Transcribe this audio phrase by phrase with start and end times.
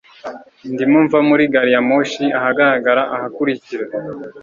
[0.73, 3.83] Ndimo mva muri gari ya moshi ahagarara ahakurikira.